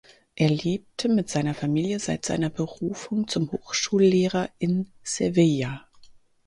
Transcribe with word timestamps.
Er 0.33 0.49
lebte 0.49 1.09
mit 1.09 1.29
seiner 1.29 1.53
Familie 1.53 1.99
seit 1.99 2.25
seiner 2.25 2.49
Berufung 2.49 3.27
zum 3.27 3.51
Hochschullehrer 3.51 4.49
in 4.57 4.89
Sevilla. 5.03 5.87